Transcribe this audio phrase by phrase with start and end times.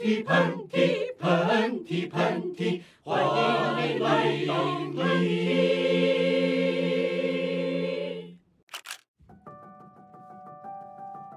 [0.00, 3.28] 嚏，喷嚏，喷嚏，喷嚏，欢迎
[3.76, 4.54] 你来到
[4.96, 5.54] 喷嚏。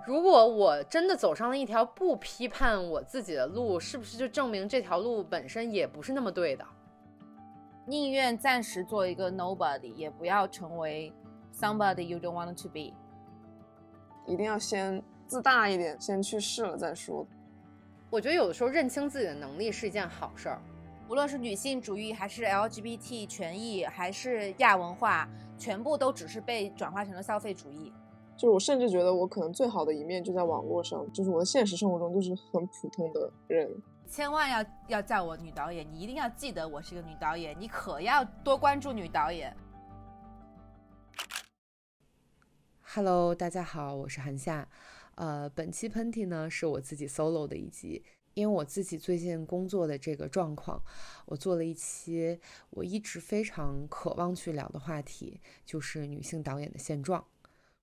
[0.07, 6.66] 如果我真的走上了一条不批判我自己的路，是不是就证明这条路本身也不是那么对的？
[7.86, 11.11] 宁愿暂时做一个 nobody，也不要成为
[11.54, 12.93] somebody you don't want to be。
[14.25, 17.27] 一定要先自大一点，先去试了再说。
[18.14, 20.62] 我觉得有的时候认清自己的能力是一件好事儿。
[21.09, 25.27] 无论是女性主义，还是 LGBT 权益，还是亚文化，
[25.58, 27.91] 全部都只是被转化成了消费主义。
[28.38, 33.67] 就是我甚至觉得我可能最好的一面就在网络上，就是我的现实生活中就是很普通的人。
[34.05, 39.58] 千万要要叫我女导演，你一定要记得我是个女导演，你可要多关注女导演。
[42.84, 44.67] Hello，大家好，我是韩夏。
[45.16, 48.03] 呃，本期喷嚏呢是我自己 solo 的一集，
[48.34, 50.81] 因为我自己最近工作的这个状况，
[51.26, 52.39] 我做了一期
[52.72, 57.23] 我一直非常渴望去聊的话题，就是女性导演的现状。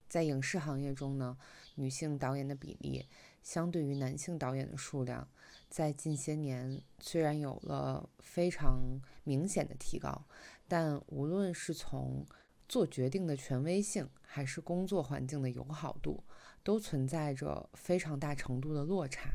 [0.08, 1.38] 在影视行业中呢，
[1.76, 3.06] 女性导演的比例
[3.44, 5.28] 相对于男性导演的数量，
[5.68, 10.24] 在近些年虽然有了非常明显的提高，
[10.66, 12.26] 但无论是从
[12.68, 16.22] 做决定的权威性，还是工作环境的友好度，
[16.62, 19.28] 都存在着非常大程度的落差。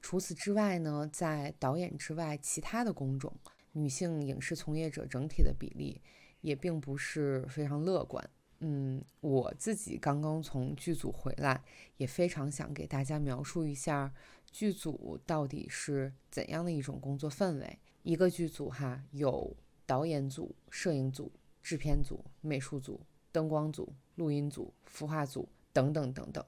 [0.00, 3.36] 除此之外呢，在导演之外，其他的工种，
[3.72, 6.00] 女性影视从业者整体的比例
[6.40, 8.30] 也并不是非常乐观。
[8.60, 11.62] 嗯，我自己刚刚从剧组回来，
[11.98, 14.10] 也非常想给大家描述一下
[14.50, 17.78] 剧组到底是怎样的一种工作氛围。
[18.02, 19.54] 一个剧组哈，有
[19.84, 21.30] 导演组、摄影组。
[21.60, 22.98] 制片组、美术组、
[23.30, 26.44] 灯光组、录音组、孵化组等等等等，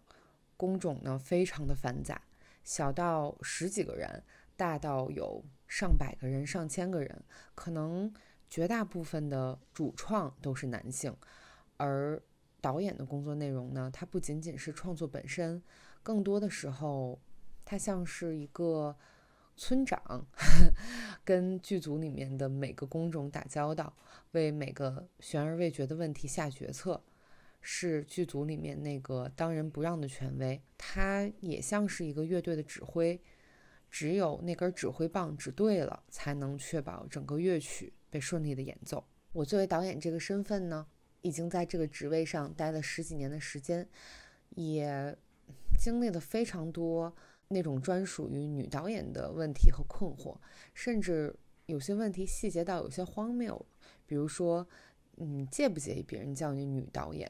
[0.59, 2.21] 工种呢非常的繁杂，
[2.65, 4.23] 小到十几个人，
[4.57, 7.23] 大到有上百个人、上千个人，
[7.55, 8.13] 可能
[8.51, 11.17] 绝大部分的主创都是男性，
[11.79, 12.21] 而
[12.61, 15.63] 导演的工作内容呢，它不仅仅是创作本身，
[16.03, 17.19] 更多的时候，
[17.65, 18.97] 它像是一个。
[19.57, 20.27] 村长
[21.23, 23.95] 跟剧组里面的每个工种打交道，
[24.31, 27.03] 为每个悬而未决的问题下决策，
[27.61, 30.61] 是剧组里面那个当仁不让的权威。
[30.77, 33.21] 他也像是一个乐队的指挥，
[33.91, 39.05] 只有那根指挥棒指对了，才能确保整个乐曲被顺利的演奏。
[39.33, 40.87] 我作为导演这个身份呢，
[41.23, 43.89] 已经在这个职位上待了十几年的时间，
[44.51, 45.17] 也
[45.79, 47.15] 经历了非常多。
[47.53, 50.39] 那种专属于女导演的问题和困惑，
[50.73, 51.35] 甚至
[51.67, 53.67] 有些问题细节到有些荒谬，
[54.07, 54.65] 比如说，
[55.17, 57.29] 嗯，介不介意别人叫你女导演？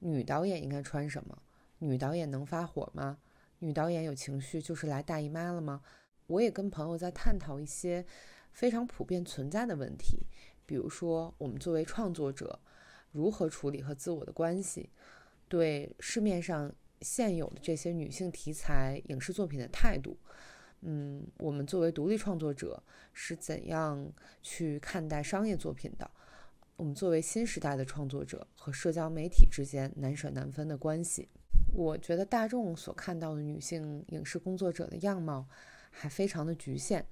[0.00, 1.42] 女导演应该穿什么？
[1.78, 3.16] 女导演能发火吗？
[3.60, 5.80] 女导演有情绪就是来大姨妈了吗？
[6.26, 8.04] 我也跟朋友在探讨一些
[8.52, 10.26] 非常普遍存在的问题，
[10.66, 12.60] 比如说我们作为创作者
[13.12, 14.90] 如何处理和自我的关系，
[15.48, 16.70] 对市面上。
[17.02, 20.18] 现有的这些女性题材影视作品的态度，
[20.82, 22.82] 嗯，我们作为独立创作者
[23.14, 24.06] 是怎样
[24.42, 26.10] 去看待商业作品的？
[26.80, 31.28] 我们作为新时代的创作者和社交媒体之间难舍难分的关系，
[31.74, 35.46] 我觉得大众所看到的女性影视工作者的样貌
[35.90, 37.04] 还非常的局限，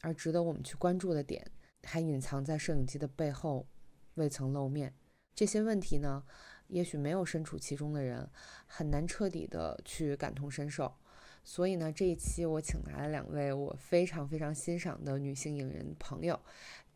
[0.00, 1.46] 而值得我们去关注的点
[1.82, 3.66] 还隐藏在摄影机的背后，
[4.14, 4.94] 未曾露面。
[5.34, 6.24] 这些问题呢？
[6.68, 8.26] 也许没有身处其中的人，
[8.64, 10.94] 很难彻底的去感同身受。
[11.42, 16.38] 所以呢，这一期我请来了两位我非常非常欣赏的女性影人朋友，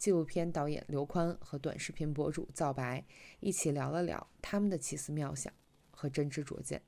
[0.04, 3.02] 纪录片导演刘宽和短视频博主造白，
[3.40, 5.50] 一起聊了聊他们的奇思妙想
[5.92, 6.82] 和真知灼见。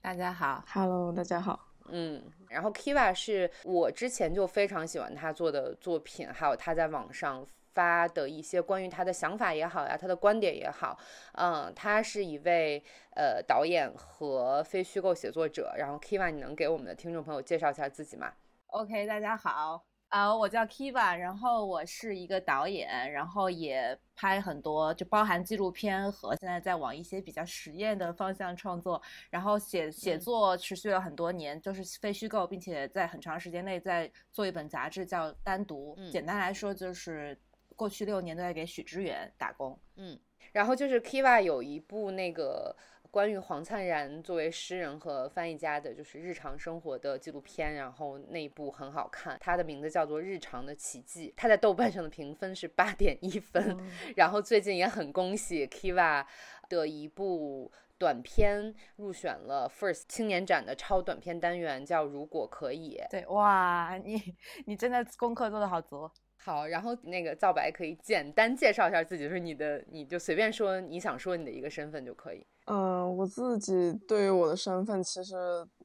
[0.00, 1.74] 大家好，Hello，大家好。
[1.90, 7.46] 嗯，然后 Kiva 是我之前就非常喜欢他做的作品，还有他在网上。
[7.74, 10.98] 发的一些关于他的想法也好呀，他的观点也好，
[11.34, 12.82] 嗯，他是一位
[13.14, 15.74] 呃导演和非虚构写作者。
[15.76, 18.32] 然后 Kiva，你能给我们的听众朋友介绍一下自己吗
[18.68, 29.00] ？OK，大家好，啊，我叫 Kiva，然后我是一个导演，然后也拍很多，就包含纪录片和现在在往一些比较实验的方向创作。
[29.30, 35.96] 然后写写作持续了很多年，就是非虚构，并且在很长时间内在做一本杂志叫《单独》。
[36.10, 37.38] 简单来说就是。
[37.76, 40.18] 过去六年都在给许知远打工，嗯，
[40.50, 42.74] 然后就是 Kiva 有一部那个
[43.10, 53.78] 关于黄灿然作为诗人和翻译家的，就是日常生活的纪录片，然后那一部很好看，它的名字叫做《日常的奇迹》，它在豆瓣上的评分是八点一分，
[54.16, 56.24] 然后最近也很恭喜 Kiva
[56.68, 63.00] 的一部短片入选了 First 青年展的超短片单元，叫如果可以。
[63.10, 64.22] 对，哇，你
[64.66, 66.10] 你真的功课做的好足。
[66.40, 72.46] 好，然后那个赵白可以简单介绍一下自己，就是你的，你就随便说你想说你的一个身份就可以。
[72.68, 75.34] 嗯，我自己对于我的身份其实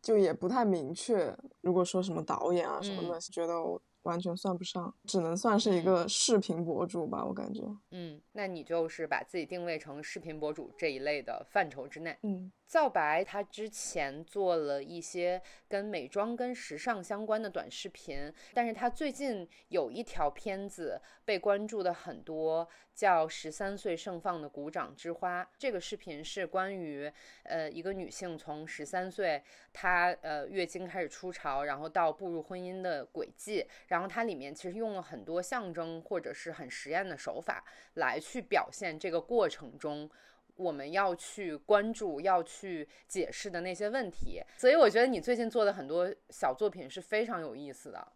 [0.02, 1.36] 就也不太明确。
[1.62, 3.82] 如果说什么导演啊什么的，觉得我。
[4.04, 7.62] 完全算不上，只能算是一个视频博主吧，我感觉。
[7.92, 12.18] 嗯，那你就是把自己定位成视频博主这一类的范畴之内。
[12.22, 12.52] 嗯。
[12.74, 25.44] 皂白他之前做了一些跟美妆跟时尚相关的短视频，但是他最近有一条片子被关注的很多，叫《十三岁盛放的鼓掌之花》。
[25.56, 29.40] 这个视频是关于呃一个女性从十三岁
[29.72, 40.10] 她呃月经开始初潮，然后到步入婚姻的轨迹，然后它里面其实用了很多象征或者是很实验的手法来去表现这个过程中。
[40.56, 48.12] 我们要去关注、要去解释的那些问题，所以我觉得你最近做的很多小作品是非常有意思的。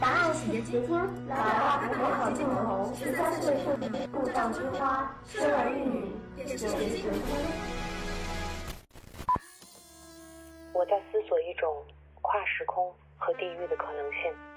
[0.00, 0.90] 答案请接听，
[1.28, 6.12] 来吧，美好镜头，十三岁少女故障之花，生儿育女，
[6.46, 6.68] 九九
[10.72, 11.84] 我在思索一种
[12.20, 14.51] 跨时空和地域的可能性。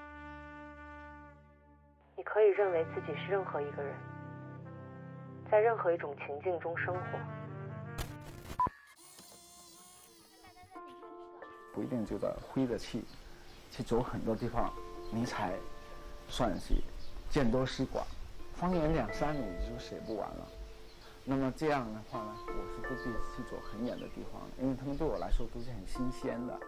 [2.18, 3.94] 你可以认为自己是任何一个人，
[5.50, 7.00] 在任何一种情境中生活，
[11.74, 13.04] 不一定就得挥着气
[13.70, 14.72] 去走很多地方，
[15.12, 15.52] 你才
[16.26, 16.74] 算是
[17.28, 18.02] 见多识广。
[18.54, 20.48] 方圆两三里就写不完了。
[21.22, 26.58] 那么这样的话呢，我是不必去走很远的地方，因为他们对我来说都是很新鲜的。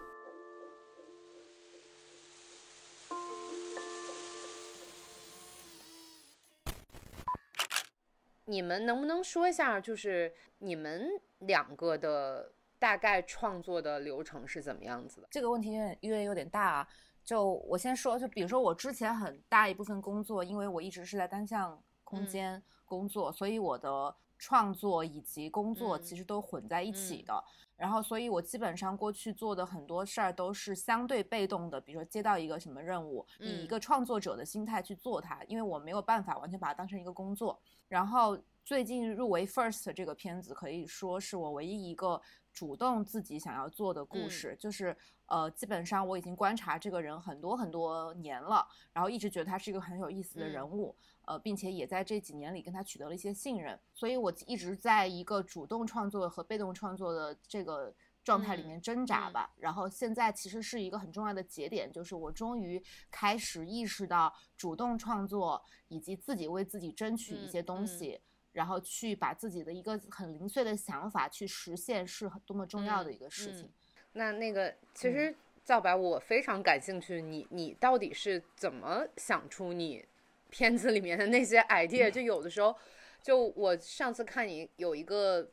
[8.49, 11.07] 你们能不能说一下，就是你们
[11.39, 15.27] 两个的大概创作的流程是怎么样子的？
[15.29, 16.87] 这个问题有点因为有点大啊。
[17.23, 27.43] 就我先说，就比如说我之前很大一部分工作，因为我一直是在单向空间工作，所以我的创作以及工作其实都混在一起的。
[27.75, 37.57] 然后，所以我基本上过去做的很多事儿都是相对被动的，比如说接到一个什么任务，以一个创作者的心态去做它，因为我没有办法完全把它当成一个工作。
[37.87, 42.21] 然后最近入围 First 这个片子，可以说是我唯一一个
[42.53, 44.95] 主动自己想要做的故事，就是
[45.27, 50.95] 呃，基本上我已经观察这个人很多很多年了，然后一直觉得他是一个很有意思的人物。
[51.25, 57.93] 呃，并且也在这几年里跟他取得了一些信任，所以我一直在一个主动创作和被动创作的这个
[58.23, 59.53] 状态里面挣扎吧。
[59.57, 68.19] 然后现在其实是一个很重要的节点，就是我终于开始意识到主动创作以及自己为自己争取一些东西，
[68.59, 73.71] 然后去把自己的一个很零碎的想法去实现，是多么重要的一个事情。
[74.11, 75.33] 那那个其实
[75.63, 80.05] 赵白，我非常感兴趣，你你到底是怎么想出你？
[80.49, 82.75] 片子里面的那些 idea，就有的时候，
[83.23, 85.49] 就我上次看你有一个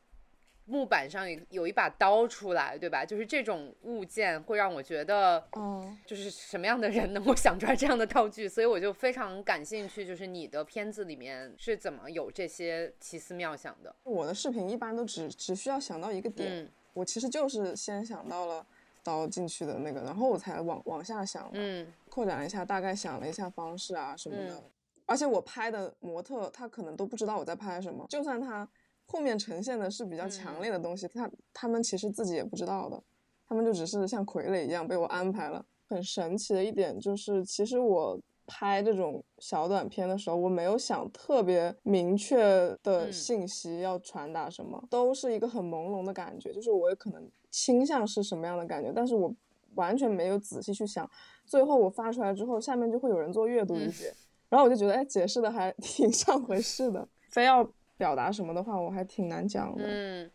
[0.66, 3.04] 木板上有有一把刀出来，对吧？
[3.04, 8.48] 就是这种物件会让我觉得，嗯，就是什么样的人能够想出来这样的道具？
[8.48, 13.94] 所以我就非常感兴趣，就是你的片子里面是怎么有这些奇思妙想的？
[14.02, 18.66] 我的视频一般都只只需要想到一个点，我其实就是先想到了
[19.04, 24.62] 刀进去的那个，然后我才往往下想，嗯，扩展一下，大概想了一下方式啊什么的。
[25.08, 28.05] 而且我拍的模特，他可能都不知道我在拍什么。
[28.08, 28.69] 就算他
[29.06, 33.03] 后面呈现的是比较强烈的东西，他他们其实自己也不知道的。
[33.48, 35.65] 他们就只是像傀儡一样被我安排了。
[35.89, 46.53] 很神奇的一点就是，其实我拍这种小短片的时候，我没有想特别明确的信息要传达什么，都是一个很朦胧的感觉。
[46.53, 49.32] 就是我也可能倾向是什么样的感觉，但是我
[49.77, 51.08] 完全没有仔细去想。
[51.44, 54.13] 最后我发出来之后，下面就会有人做阅读理解。
[54.48, 57.06] 然后我就觉得，哎，解释的还 挺像回事的。
[57.29, 59.84] 非要表达什么的话，我还挺难讲的。
[59.86, 60.31] 嗯，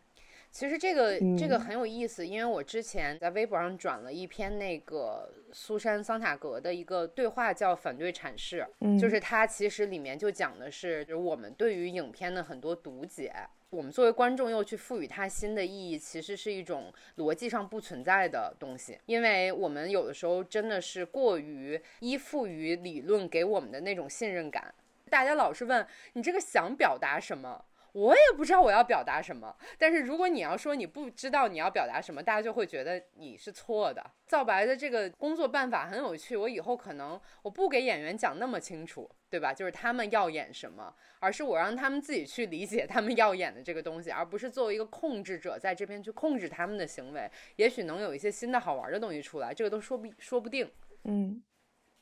[0.50, 8.66] 其实这个这个很有意思，因为我之前在微博上转了一篇那个苏珊桑塔格的一个对话，叫《反对阐释》，
[9.00, 13.32] 就是它其实里面就讲的是，就是我们对于影片的很多读解。
[13.70, 24.74] 我们作为观众又去赋予它新的意义，其实是一种逻辑上不存在的东西，因为我们有的时候真的是过于依附于理论给我们的那种信任感。
[25.12, 29.54] 大家老是问你这个想表达什么，我也不知道我要表达什么。
[29.76, 34.02] 但是如果你要说你不知道你要表达什么，大家就会觉得你是错的。
[34.26, 39.10] 造白的这个工作办法很有趣，我以后可能我不给演员讲那么清楚。
[39.32, 39.50] 对吧？
[39.50, 47.30] 就是他们要演什么，而是我让他们自己去理解他们要演的这个东西，而不是作为一个控制者在这边去控制他们的行为。
[47.56, 50.70] 也许能有一些新的好玩的东西出来，这个都说不说不定。
[51.04, 51.42] 嗯。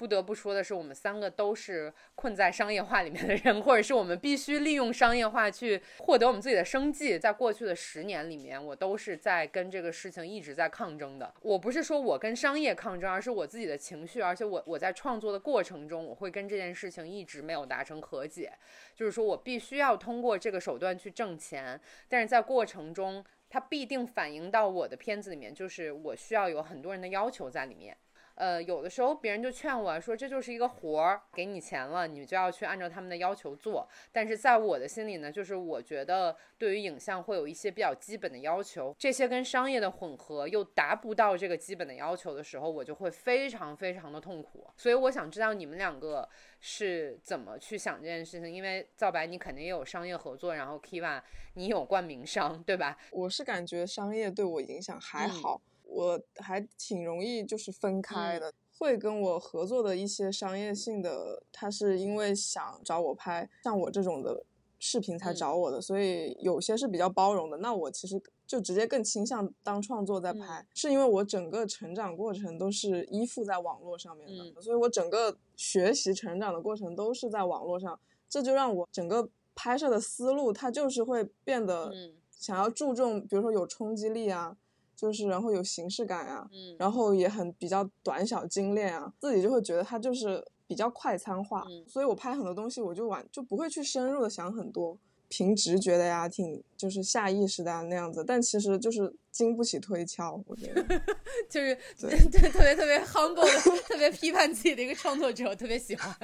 [0.01, 7.19] 不得不说的是，我们三个都是困在商业化里面的人，或者是我们必须利用商业化去获得我们自己的生计。
[7.19, 11.35] 在过去的十年里面，我都是在跟这个事情一直在抗争的。
[11.43, 18.51] 我不是说我跟商业抗争，而是我自己的情绪，而且我我在创作的过程中，我会跟这件事情一直没有达成和解。
[18.95, 21.79] 就是说我必须要通过这个手段去挣钱，
[22.09, 27.95] 但是在过程中，它必定反映到我的片子里面，就是我需要有很多人的要求在里面。
[28.35, 33.87] 呃，有的时候别人就劝我说，这就是一个活儿，给你钱了，你就要去按照他们的要求做。
[34.13, 44.67] 但是在我的心里呢，就是我觉得对于影像会有一些比较基本的要求，这些跟商业的混合又达不到这个基本的要求的时候，我就会非常非常的痛苦。
[44.77, 46.29] 所以我想知道你们两个
[46.61, 51.21] 是怎么去想这件事情，因为造白你肯定也有商业合作，然后 Kiva
[51.55, 52.97] 你有冠名商，对吧？
[53.11, 55.61] 我是感觉商业对我影响还好。
[55.91, 64.45] 我还挺容易就是分开的，会跟我合作的一些商业性的，他是因为想找我拍像我这种的
[64.79, 67.57] 视频才找我的，所以有些是比较包容的。
[67.59, 81.93] 那我其实就直接更倾向当创作在拍，是因为我整个成长过程都是依附在网络上面的，所以我整个学习成长的过程都是在网络上，这就让我整个拍摄的思路它就是会变得
[82.31, 84.57] 想要注重，比如说有冲击力啊。
[85.01, 100.83] 就是，然后有形式感啊，嗯，然后也很比较短小精炼啊，自己就会觉得它就是比较快餐化，所以我拍很多东西我就完就不会去深入的想很多，凭直觉的呀，挺就是下意识的啊那样子，但其实就是经不起推敲，我觉得
[101.49, 106.15] 就是对 对特别特别 humble 的，特别批判自己的一个创作者，特别喜欢，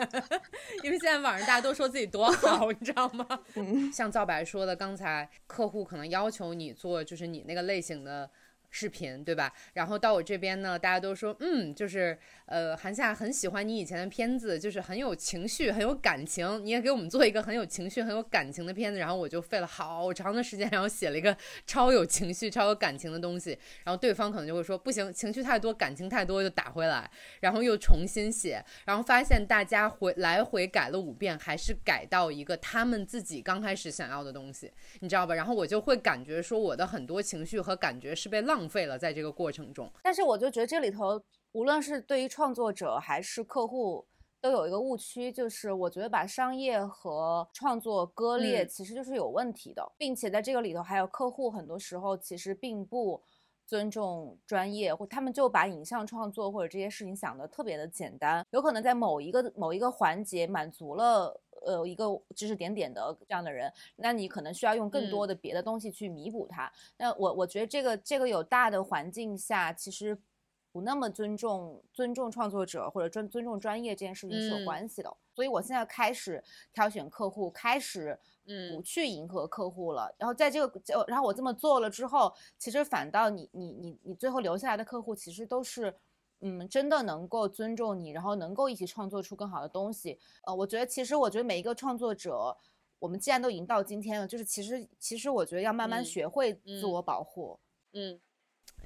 [0.85, 3.27] 因为现在网上大家都说自己多好，你知道吗？
[3.55, 8.31] 嗯像赵白说的，刚才客户可能要求你做就是你那个类型的。
[8.71, 9.53] 视频对吧？
[9.75, 16.65] 然后到我这边呢，大家都说，嗯，就是呃，韩夏很喜欢你以前的片子，就是很有情绪，很有感情。
[16.65, 18.99] 你也给我们做一个很有情绪、很有感情的片子。
[18.99, 21.37] 然后我就费了好长的时间，然后写了一个
[21.67, 23.59] 超有情绪、超有感情的东西。
[23.85, 27.11] 然后对方可能就会说，不行，情绪太多，感情太多，就打回来，
[27.41, 28.63] 然后又重新写。
[28.85, 35.35] 然后发现大家回来回改了五遍，还是改到一个他们自己刚开始想要的东西，你知道吧？
[35.35, 38.67] 然后我就会感觉说，我的很多情绪和感觉是被浪。
[38.67, 41.23] 费了，在这个过程中，但是我就觉得这里头，
[41.57, 44.05] 无论是对于创作者还是客户，
[44.43, 53.23] 都有一个误区，就是我觉得把商业和创作割裂，其实就是有问题的，并且在这个里头，还有客户很多时候其实并不
[53.67, 61.41] 尊重专业，或他们就把影像创作或者这些事情想的特别的简单，有可能在某一个某一个环节满足了。
[61.65, 66.71] 呃，一个指指点点的这样的人，那你可能需要用更多的别的东西去弥补它。
[66.97, 70.17] 那我我觉得这个这个有大的环境下，其实
[70.77, 75.17] 不那么尊重尊重创作者或者尊尊重专业这件事情是有关系的。
[75.35, 78.19] 所以我现在开始挑选客户，开始
[78.75, 80.15] 不去迎合客户了。
[80.19, 80.79] 然后在这个，
[81.09, 85.97] 然后我这么做了之后，其实反倒你你你你最后留下来的客户，其实都是。
[86.41, 90.19] 嗯，真的能够尊重你，然后能够一起创作出更好的东西。
[90.45, 92.55] 呃，我觉得其实，我觉得每一个创作者，
[92.99, 97.59] 我们既然都已经到今天了，就是其实，其实我觉得要慢慢学会自我保护。
[97.95, 98.21] 嗯，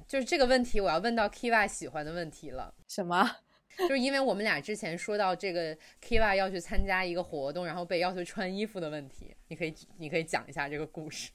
[0.07, 2.73] 就是这个问题，我要问到 Kiva 喜欢的问题了。
[2.87, 3.37] 什么？
[3.79, 11.31] 就是因为我们俩之前说到这个 Kiva 要去参加一个活动，然后被要求穿衣服的问题，你可以，你可以讲一下这个故事。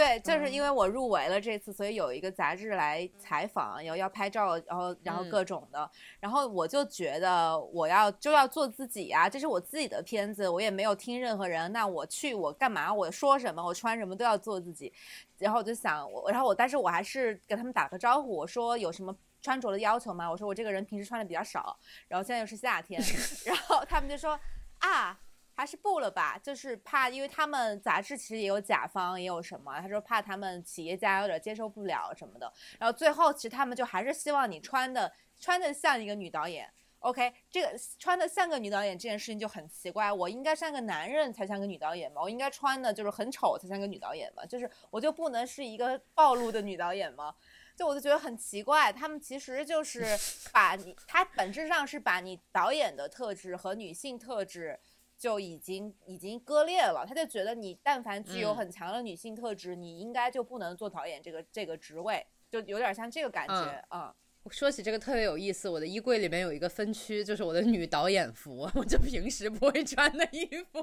[0.00, 12.90] 对，就是因为我入围了这次，所以有一个杂志来采访，要要拍照，然后然后各种的，然后我就觉得我要就要做自己呀，这是我自己的片子，我也没有听任何人，那我去我干嘛？
[12.90, 13.62] 我说什么？
[13.62, 14.90] 我穿什么都要做自己。
[15.36, 20.30] 然后我就想，我然后我，但是我还是跟他们打个招呼，我说有什么穿着的要求吗？
[20.30, 21.78] 我说我这个人平时穿的比较少，
[22.08, 22.98] 然后现在又是夏天，
[23.44, 24.40] 然后他们就说
[24.78, 25.20] 啊。
[25.60, 32.50] 还是不了吧，就是怕，因为他们杂志其实也有甲方，也有什么，他说怕他们企业家有点接受不了什么的。
[32.78, 36.66] 然后最后其实他们就还是希望你穿的穿的像一个女导演。
[37.00, 42.22] OK，这个穿的像个女导演这件事情就很奇怪，我应该像个男人才像个女导演吗？
[42.22, 44.42] 我应该穿的就是很丑才像个女导演吗？
[44.46, 47.34] 就是我就不能是一个暴露的女导演吗？
[47.76, 50.06] 就我就觉得很奇怪，他们其实就是
[50.52, 54.80] 把你，他本质上是把你导演的特质和女性特质。
[55.20, 64.16] 就已经已经割裂了，他就觉得你但凡具有很强的女性特质，你应该就不能做导演这个这个职位，就有点像这个感觉啊。
[64.50, 70.82] 说起这个特别有意思，我的衣柜里面有一个分区，就是我的女导演服， 我就平时不会穿的衣服，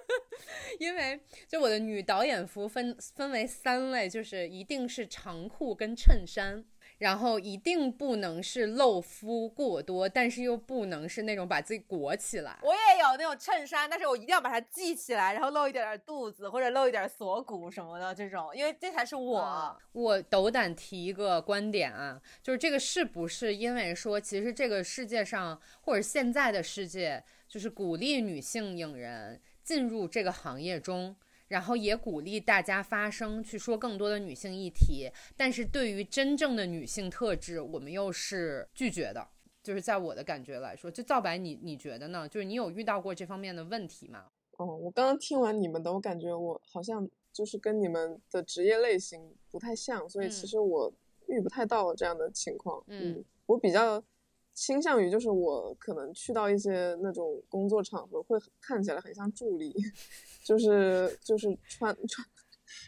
[0.80, 6.64] 因为就我的女导演服分分为三类，就是一定是长裤跟衬衫。
[6.98, 12.58] 然后一定不能是露肤过多，但是又不能是那种把自己裹起来。
[12.62, 19.80] 我也有那种衬衫，但是我一定要把它系起来，然后露一点点肚子或者露一点锁骨什么的这种，因为这才是我。
[19.92, 31.14] 我斗胆提一个观点啊，就是这个是不是因为说，其实这个世界上或者现在的世界，就是鼓励女性影人进入这个行业中。
[31.48, 35.10] 然后也鼓励大家发声，去说更多的女性议题。
[35.36, 39.28] 但是对于真正的女性特质，我们又是拒绝的。
[39.60, 42.26] 就是在我的感觉来说，就造白，你你觉得呢？
[42.26, 44.24] 就是你有遇到过这方面的问题吗？
[44.56, 50.90] 哦，我刚刚听完你们的，我感觉我好像就是跟你们的职业类型不太像，所以其实我
[51.26, 52.82] 遇不太到这样的情况。
[52.86, 54.02] 嗯，我比较
[54.60, 59.72] 倾向于就是我可能去到一些那种工作场合，会看起来很像助理。
[60.42, 62.26] 就是就是穿穿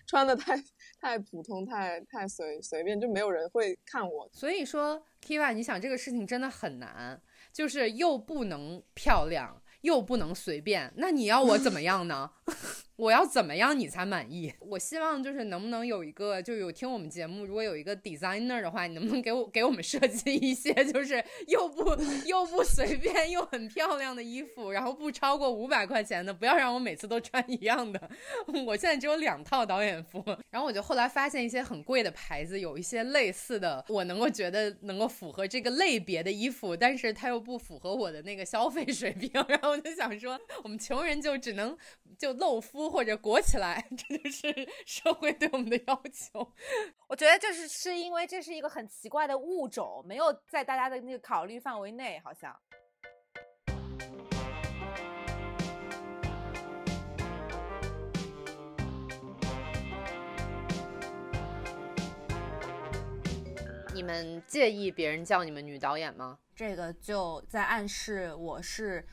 [0.06, 0.56] 穿的太
[1.00, 7.20] 太普通太太随随便就没有人会看我，所以说 Kiva，你想这个事情真的很难，
[7.52, 12.30] 就是又不能漂亮又不能随便，那你要我怎么样呢？
[12.96, 14.52] 我要怎么样你才满意？
[14.60, 28.10] 我希望就是能不能有一个，就有听我们节目，如果有一个 designer 的话，你能不能给我给我们设计一些，就是又不又不随便又很漂亮的衣服，然后不超过五百块钱的，不要让我每次都穿一样的。
[28.66, 41.74] 我现在只有两套导演服，然后我就后来发现一些很贵的牌子有一些类似的，我能够觉得能够符合这个类别的衣服，但是它又不符合我的那个消费水平， 然后我就想说，我们穷人就只能
[42.18, 42.90] 就露肤。
[42.90, 46.52] 或者裹起来， 这就是社会对我们的要求。
[47.06, 52.58] 我觉得就是是因为这是一个很奇怪的物种，没有在大家的那个考虑范围内，好像。
[63.92, 66.38] 你们介意别人叫你们女导演吗？
[66.56, 69.06] 这个就在暗示我是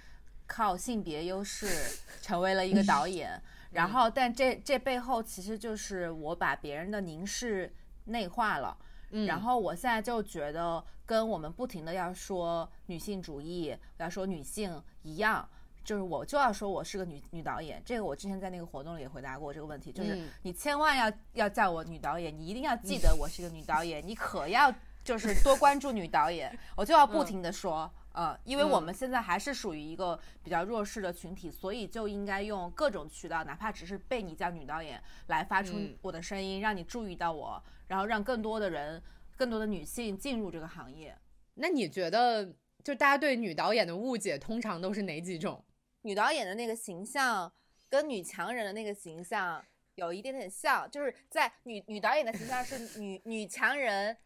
[0.47, 1.67] 靠性别优势
[2.23, 3.39] 成为了一个导演。
[3.71, 7.71] 然后，但这这背后其实就是我把别人的凝视
[8.05, 8.75] 内化了。
[9.11, 15.47] 嗯，然后我现在就觉得跟我们不停的要说女性主义，要说女性一样，
[15.83, 17.81] 就是我就要说我是个女女导演。
[17.85, 27.89] 这个我之前在那个活动里也回答过这个问题，就是你千万要要叫我女导演，你一定要记得我是一个女导演，你可要就是多关注女导演，我就要不停的说。
[28.17, 38.99] 呃，因为我们现在还是属于一个比较弱势的群体，所以就应该用各种渠道，哪怕只是被你叫女导演来发出我的声音，让你注意到我，然后让更多的人、
[39.35, 41.15] 更多的女性进入这个行业。
[41.53, 45.63] 那你觉得，就大家对女导演的误解通常都是哪几种？
[46.01, 47.53] 女导演的那个形象
[47.87, 54.17] 跟女强人的那个形象有一点点像，就是在女女导演的形象是女女强人。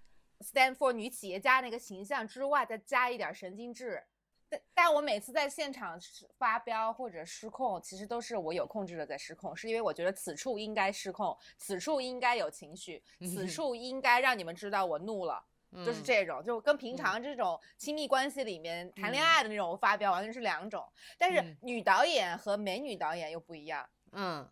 [0.42, 4.04] Stand for 女企业家那个形象之外，再加一点神经质。
[4.50, 5.98] 但但我每次在现场
[6.38, 15.42] 发飙或者失控，其实都是我有控制的在失控，是因为我觉得此处应该失控，此处应该有情绪，此处应该让你们知道我怒了，
[15.86, 20.86] 就是这种，就跟平常这种亲密关系里面谈恋爱的那种发飙完全是两种。
[21.18, 23.88] 但是女导演和美女导演又不一样。
[24.12, 24.46] 嗯，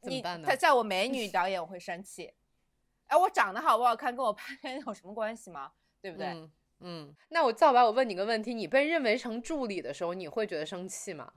[0.00, 0.48] 怎么办呢？
[0.48, 2.32] 他叫我美女导演，我会生气。
[3.10, 5.72] 哎，我长得好不好看跟我拍片有什么关系吗？
[6.00, 6.48] 对不对？
[6.78, 11.32] 嗯，那我造白，我问你个问题：你被认为成助理的时候，你会觉得生气吗？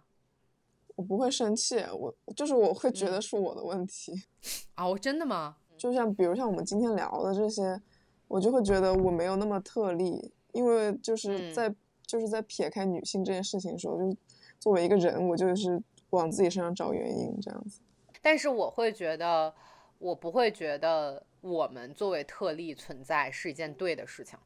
[0.96, 4.14] 我不会生气，我就是我会觉得是我的问题。
[4.78, 5.58] 哦，真的吗？
[5.76, 7.82] 就像比如像我们今天聊的这些，
[8.28, 11.74] 我就会觉得我没有那么特例，因为就是在
[12.06, 14.16] 就是在撇开女性这件事情的时候，就是
[14.60, 15.82] 作为一个人，我就是
[16.12, 17.82] 往自己身上找原因这样子。
[18.22, 19.54] 但是我会觉得，
[19.98, 21.26] 我不会觉得。
[21.44, 24.40] 我们作为特例存在是一件对的事情，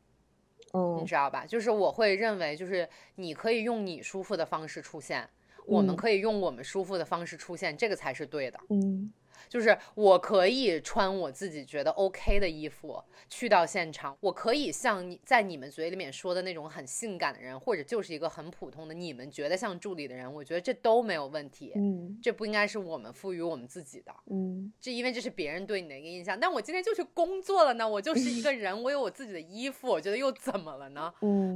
[0.74, 1.46] 嗯，你知道吧？
[1.46, 5.30] 就是我会认为，就是你可以用你舒服的方式出现，
[5.68, 9.14] 我们可以用我们舒服的方式出现，这个才是对的，嗯。
[9.50, 21.74] 就是我可以穿我自己觉得 OK 的衣服去到现场，我可以像你在你们嘴里面说的那种很性感的人，或者就是一个很普通的你们觉得像助理的人，我觉得这都没有问题。
[21.76, 24.14] 嗯，这不应该是我们赋予我们自己的。
[24.30, 26.40] 嗯，这因为这是别人对你的一个印象。
[26.40, 31.14] 但我今天就去工作了呢，我就是一个人，我有我自己的衣服，我觉得又怎么了呢？
[31.22, 31.56] 嗯，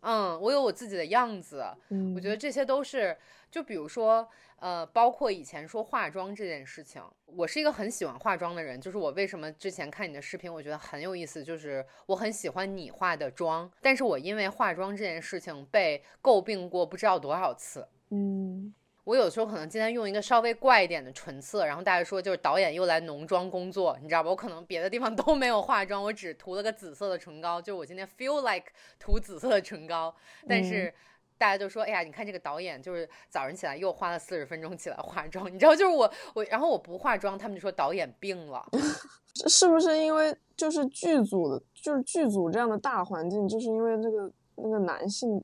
[0.00, 3.16] 嗯，我有我自己的样子，嗯，我觉得这些都是，
[3.50, 4.28] 就比如说，
[4.60, 18.72] 呃，包括以前说化妆这件事情，我是一个很喜欢化妆的人，就是我为什么之前看你的视频，我觉得很有意思，就是我很喜欢你化的妆，但是我因为化妆这件事情被诟病过不知道多少次，嗯。
[19.08, 24.28] 我有时候可能今天用一个稍微怪一点的唇色，然后大家说就是导演又来浓妆工作，你知道吧？
[24.28, 28.66] 我可能别的地方 都没有化妆，我只涂了个紫色的唇膏，就我今天 feel like
[28.98, 30.14] 涂紫色的唇膏，
[30.46, 30.92] 但是
[31.38, 38.62] 大家都说，哎呀，你看这个导演就是早上起来又花了四十分钟起来化妆，你知道，就是我我然后我不化妆，他们就说导演病了，
[39.48, 45.42] 是不是因为就是剧组的，就是剧组这样的大环境，就是因为这个那个男性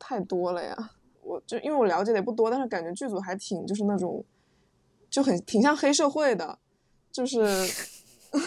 [0.00, 0.90] 太多了呀？
[1.24, 4.24] 我就因为我了解的也不多，但是感觉剧组还挺就是那种，
[5.10, 6.58] 就很挺像黑社会的，
[7.10, 7.42] 就是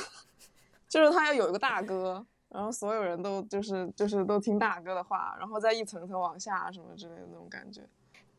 [0.88, 7.82] 就是他要有一个大哥，然后所有人都就是就是都听大哥的话，然后再一层层往下什么之类的那种感觉。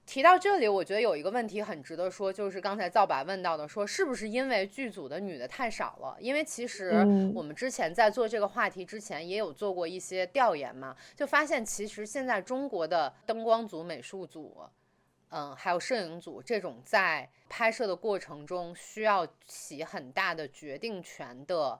[0.09, 6.17] 提到这里，我觉得有一个问题很值得说，就是刚才造白问到的，说是不是因为剧组的女的太少了？
[6.19, 6.93] 因为其实
[7.35, 14.63] 我们之前在做这个话题之前，也有做过一些调研嘛，就发现其实现在中国的灯光组、美术组，
[15.29, 21.79] 嗯，还有摄影组这种在拍摄的过程中需要起很大的决定权的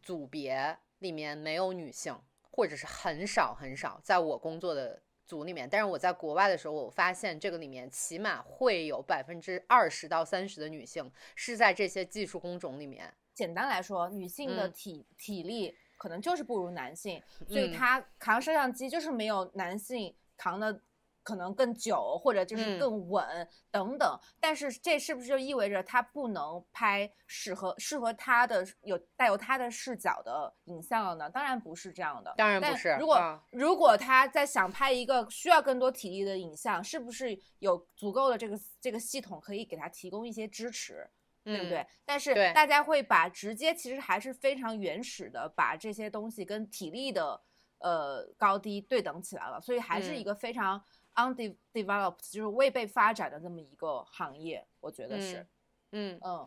[0.00, 2.18] 组别里面没有女性，
[2.50, 4.98] 或者是很少很少，在我工作的。
[5.30, 13.14] 组里面，但是我在国外的时候，我发现这个里面起码会有百分之二十到三十的女性是在这些技术工种里面。
[13.32, 20.82] 简单来说，女性的体体力可能就是不如男性，所以她扛摄像机就是没有男性扛的。
[21.22, 31.30] 可能更久，或者就是更稳等等，但是这是不是就意味着他不能拍适合适合他的有带有他的视角的影像了呢？
[31.30, 32.96] 当然不是这样的，当然不是。
[32.98, 41.08] 如果如果他在想拍一个需要更多体力的影像，是不是有足够的这个这个系统可以给他提供一些支持，
[41.44, 41.86] 对不对？
[42.04, 47.40] 但是大家会把直接其实还是非常原始的把这些东西跟体力的
[47.78, 50.82] 呃高低对等起来了，所以还是一个非常。
[51.20, 55.46] Undeveloped 就是未被发展的这么一个行业，我觉得是，
[55.92, 56.46] 嗯嗯，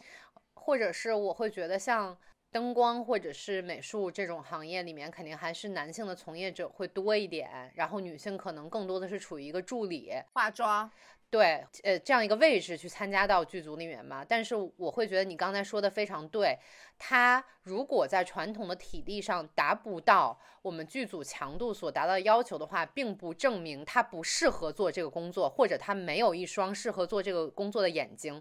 [0.53, 2.17] 或者是我会觉得像
[2.51, 10.89] 灯光或者是美术这种行业里面，肯定还是男性的从业者会多一点，然后女性可能更多的是处于一个助理、化妆。
[11.33, 16.55] 对，呃，这样一个位置去参加到剧组里面嘛，但是我会觉得你刚才说的非常对，
[16.99, 28.39] 他如果在传统的体力上达不到我们剧组强度所达到的要求的话，并不证明他不适合做这个工作，或者他没有一双适合做这个工作的眼睛，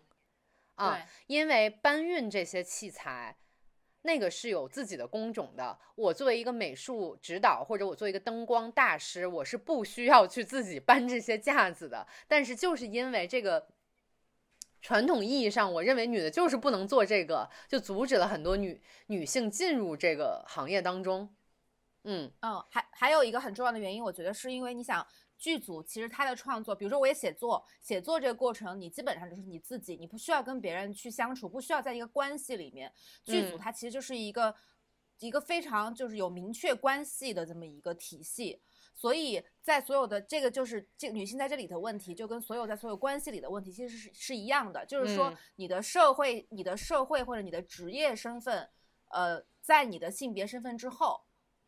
[0.75, 3.35] 啊，因为搬运这些器材。
[4.03, 5.79] 那个是有自己的工种的。
[5.95, 12.07] 我作为一个美术指导，或者我作为一个灯光大师，我是不需要去自己搬这些架子的。
[12.29, 13.67] 但是就是因为这个
[14.81, 21.35] 传统意义上，我认为女的就是不能做这个，就阻止了很多女女性进入这个行业当中。
[22.05, 25.07] 嗯嗯，还还有一个很重要的原因，我觉得是因为你想。
[25.43, 32.93] 剧组其实他的创作，比如说我也写作，写作这个过程，你基本上就是你自己，你不需要跟别人去相处，不需要在一个关系里面。
[33.25, 34.55] 剧组它其实就是一个
[35.19, 38.63] 一个非常就是有明确关系的这么一个体系，
[38.95, 48.71] 所以在所有的这个就是这女性在这里的问题，就跟所有在所有关系里的问题其实是是一样的，就是说你的社会、你的社会或者你的职业身份，
[49.11, 51.23] 呃，在你的性别身份之后。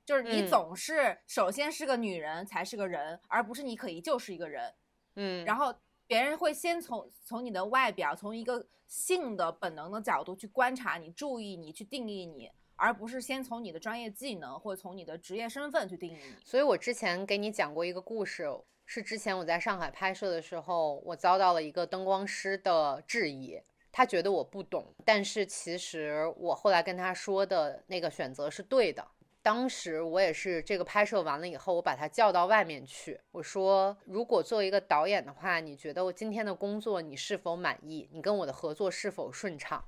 [0.04, 4.74] 就是你总是首先是个女人才是个人，而不是你可以就是一个人，
[5.16, 5.74] 嗯，然后
[6.06, 16.36] 别人会先从从你的外表，从一个性的本能的角度去观察你、注意你、去定义你，而不是先从你的专业技能或者从你的职业身份去定义你。
[16.44, 18.46] 所以我之前给你讲过一个故事，
[18.84, 23.58] 是之前我在上海拍摄的时候，我遭到了一个灯光师的质疑，
[23.90, 29.06] 他觉得我不懂，但是其实我后来跟他说的那个选择是对的。
[29.44, 38.08] 当时我也是这个拍摄完了以后，我把他叫到外面去，我说：“如果作为一个导演的话，你觉得我今天的工作你是否满意？
[38.10, 39.84] 你跟我的合作是否顺畅？”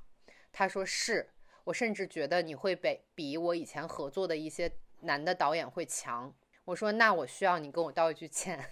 [0.52, 1.30] 他说：“是。”
[1.64, 6.30] 我甚至觉得你会比比我以前合作的一些男的导演会强。
[6.66, 8.62] 我说：“那我需要你跟我道一句歉。”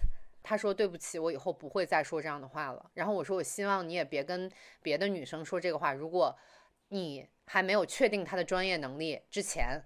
[0.43, 4.51] 他说：“对不起，我以后不会再说这样的话了。”然后我说：“我希望你也别跟
[4.83, 5.91] 别的女生说这个话。
[5.93, 6.37] 如果
[6.89, 9.81] 你还没有确定他的专业能力之前。”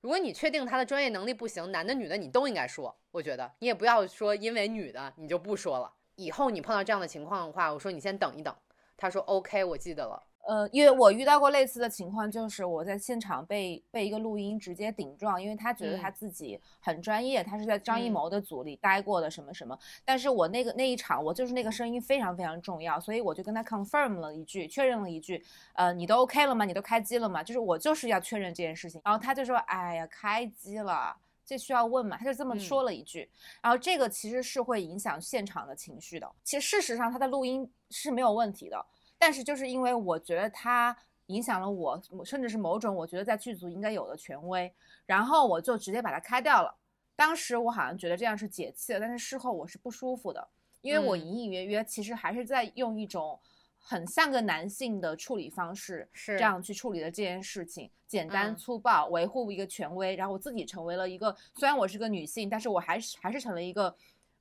[0.00, 2.96] 如果你确定他的专业能力不行，男的女的你都应该说。
[3.10, 5.92] 我觉得你也不要说因为女的你就不说了。
[6.16, 8.54] 以后你碰到这样的情况的话，我说你先等一等。
[8.96, 10.22] 他说 OK，我记得了。
[10.46, 26.64] 呃，因为我遇到过类似的情况，就是我在现场被被一个录音直接顶撞，因为他觉得他自己很专业，他是在张艺谋的组里待过的什么什么，但是我那个那一场我就是那个声音非常非常重要，所以我就跟他 confirm 了一句，确认了一句，呃，你都 OK 了吗？
[26.64, 27.42] 你都开机了吗？
[27.44, 32.16] 就是我就是要确认这件事情，然后他就说，哎呀，开机了，这需要问嘛？
[32.16, 33.30] 他就这么说了一句，
[33.62, 36.28] 然后这个其实是会影响现场的情绪的。
[36.42, 38.84] 其实事实上他的录音是没有问题的。
[39.20, 44.72] 但是就是因为我觉得他影响了我，甚至是某种我觉得在剧组应该有的权威，
[45.04, 46.74] 然后我就直接把它开掉了。
[47.14, 50.48] 当时我好像觉得这样是解气了，但是事后我是不舒服的，
[50.80, 53.38] 因为我隐隐约约其实还是在用一种
[53.78, 63.94] 很像个男性的处理方式，是这样去处理的这件事情，简单粗暴，维护一个权威，然后我自己成为了一个，虽然我是个女性，但是我还是还是成了一个，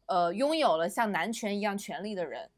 [0.05, 2.49] 呃，拥有了像男权一样权利的人。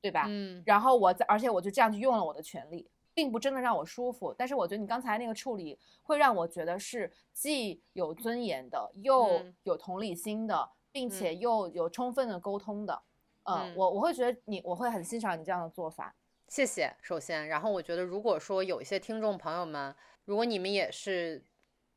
[0.00, 0.24] 对吧？
[0.28, 4.34] 嗯，然后我在，而且我就这样去用了我的权利，并不真的让我舒服。
[4.36, 13.02] 但是我觉得你刚才那个处理会让我觉得是既有尊严的，又有同理心的，并且又有充分的沟通的。
[13.44, 16.14] 嗯，我我会觉得你，我会很欣赏你这样的做法。
[16.48, 16.94] 谢谢。
[17.02, 21.44] 首先，然后我觉得如果说有一些听众朋友们，如果你们也是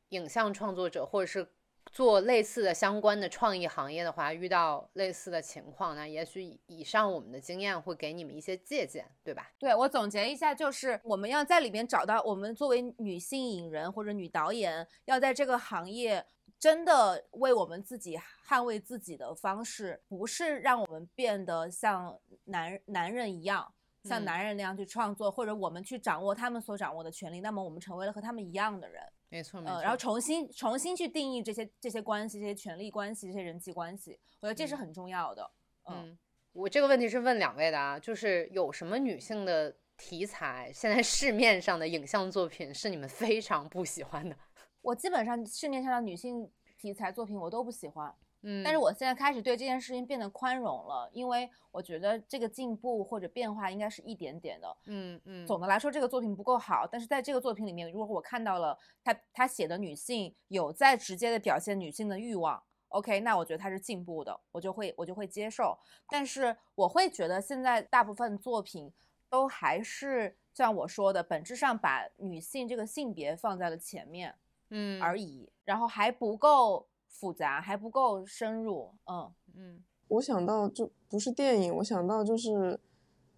[0.08, 1.52] 影像创作者，或者是。
[1.92, 9.52] 做类似的相关的创意行业的话，遇到类似的情况，那也许以上我们的经验会给你们一些借鉴，对吧？
[9.58, 16.24] 对我总结一下，就是我们要在里面找到我们作为女性影人或者女导演，要在这个行业
[16.58, 23.70] 真的为我们自己捍卫自己的方式，不是让我们变得像男男人一样，
[24.04, 29.02] 像男人那样去创作，或者我们去掌握他们所掌握的权利，那么我们成为了和他们一样的人。
[29.32, 29.80] 没错，没错。
[29.80, 35.50] 然后重新重新去定义这些这些关系、这些权利关系、这些人际关系，我觉得这是很重要的。
[35.86, 36.16] 嗯，
[36.52, 44.36] 我这个问题是问两位的啊，就是有什么女性的题材，现在市面上的影像作品是你们非常不喜欢的？
[44.82, 48.14] 我基本上市面上的女性题材作品我都不喜欢。
[48.44, 54.76] 嗯，但是我现在开始对这件事情变得宽容了，因为我觉得这个进步或者变化应该是一点点的。
[54.86, 65.78] 嗯嗯，总的来说这个作品不够好，但是在这个作品里面，如果我看到了他他写的女性有在直接的表现女性的欲望，OK，那我觉得他是进步的，我就会我就会接受。
[66.08, 68.92] 但是我会觉得现在大部分作品
[69.30, 74.34] 都还是像我说的，本质上把女性这个性别放在了前面，
[74.70, 76.88] 嗯而已，然后还不够。
[77.12, 82.80] 复杂还不够深入，嗯嗯，我想到就不是电影，我想到就是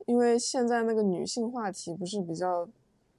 [0.06, 2.66] 因为现在那个女性话题不是比较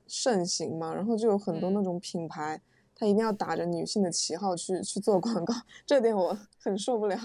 [0.08, 2.60] 盛行嘛，然后就有很多那种品牌，
[2.96, 5.54] 它一定要打着女性的旗号去去做广告，
[5.86, 7.18] 这点我很受不了。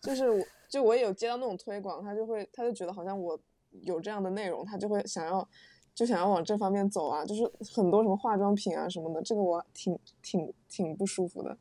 [0.00, 3.38] 就是我就我也有接到那种推广，他就会他就觉得好像我
[3.82, 5.46] 有这样的内容，他就会想要
[5.94, 11.58] 就想要往这方面走啊，就是很多什么化妆品啊什么的，这个我挺挺挺不舒服的。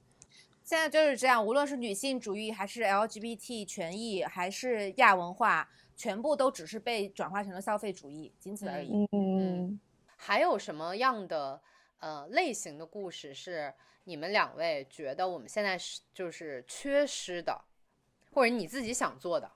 [0.69, 8.91] 现在就是这样，无论是女性主义，还是 LGBT 权益，还是亚文化，全部都只是被转化成了消费主义，仅此而已。
[9.11, 9.79] 嗯，
[10.15, 11.59] 还有什么样的
[11.97, 17.59] 呃类型的故事是你们两位觉得我们现在是就是缺失的，
[18.31, 19.51] 或者你自己想做的？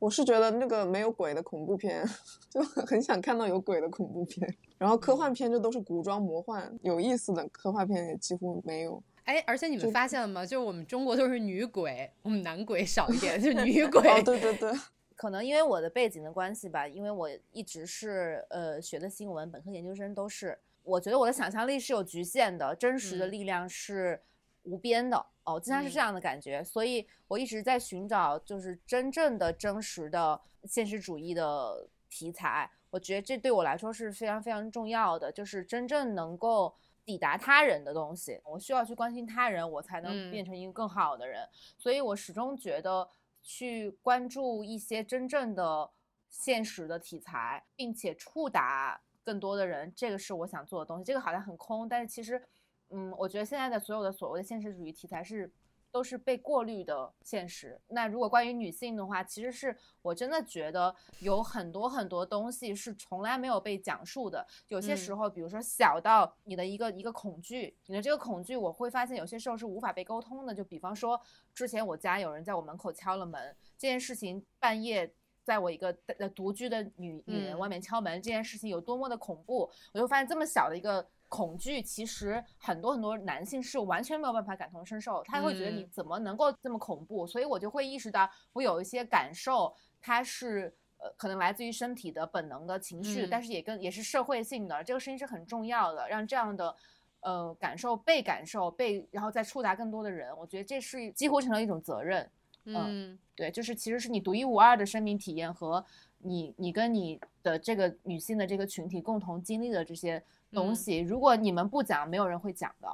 [0.00, 2.04] 我是觉得那个没有鬼的恐怖片，
[2.50, 4.52] 就很想看到有鬼的恐怖片。
[4.78, 9.00] 然后科幻片就都是古装魔幻，有意思的科幻片也几乎没有。
[9.26, 10.46] 哎，而且你们发现了吗？
[10.46, 14.08] 就是我们中国都是女鬼，我们男鬼少一点， 就女鬼。
[14.08, 14.72] 哦，对对对，
[15.16, 20.56] 可能因为我的背景的关系吧，因为我一直是呃学的新闻，本科研究生都是。
[20.84, 24.22] 我觉得我的想象力是有局限的，真实的力量是
[24.62, 25.26] 无边的。
[25.42, 32.70] 哦，经常是这样的感觉，所以我一直在寻找就是真正的真实的现实主义的题材。
[32.90, 36.72] 我觉得这对我来说是非常非常重要的，就是真正能够。
[37.06, 41.48] 抵达他人的东西，我需要去关心他人，我才能变成一个更好的人。
[41.78, 43.08] 所以我始终觉得
[43.42, 45.90] 去关注一些真正的
[46.28, 51.04] 现实的题材，并且触达更多的人，这个是我想做的东西。
[51.04, 52.42] 这个好像很空，但是其实，
[52.90, 55.50] 嗯，我觉得现在的所有的所谓的现实主义题材是。
[55.96, 57.80] 都是被过滤的现实。
[57.88, 64.46] 那如果关于女性的话，其实是我真的觉得有很多很多东西是从来没有被讲述的。
[64.68, 70.54] 有些时候，比如说小到你的一个一个恐惧，你的这个恐惧，我会发现有些时候是无法被沟通的。
[70.54, 71.18] 就比方说，
[71.54, 75.10] 之前我家有人在我门口敲了门，这件事情半夜
[75.44, 81.08] 在我一个呃独居的女女人外面敲门，这件事情有多么的恐怖，我就发现这么小的一个。
[81.28, 96.74] 恐惧其实很多很多男性是完全没有办法感同身受，他会觉得你怎么能够这么恐怖，所以我就会意识到我有一些感受，它是呃，可能来自于身体的本能的情绪，但是也跟也是社会性的，这个事情是很重要的，让这样的
[97.20, 102.30] 呃感受被感受被，然后再触达更多的人，我觉得这是几乎成了一种责任。
[102.66, 105.84] 嗯，对，就是其实是你独一无二的生命体验和
[106.18, 112.88] 你你跟你的这个女性的这个群体共同经历的这些东西，如果你们不讲，没有人会讲的。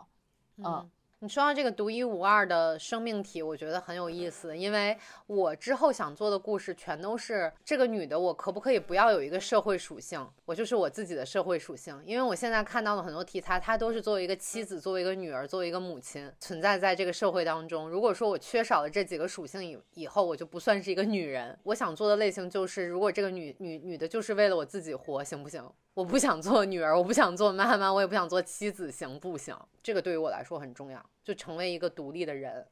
[0.58, 0.90] 嗯。
[1.22, 11.96] 你说到这个独一无二的生命体，我觉得很有意思，因为我之后想做的故事全都是这个女的，我可不可以不要有一个社会属性，我就是我自己的社会属性？
[12.04, 17.88] 因为我现在看到的很多题材，它都是作为一个妻子、作为一个女儿、作为一个母亲存在在这个社会当中。
[17.88, 21.56] 如果说我缺少了这几个属性以以后，我就不算是一个女人。
[21.62, 25.70] 我想做的类型就是，如果这个女女女的就是为了我自己活，行不行？
[25.94, 29.56] 我不想做女儿，我不想做妈妈，我也不想做妻子，行不行？
[29.82, 32.66] 这个对于我来说很重要，就成为一个独立的人，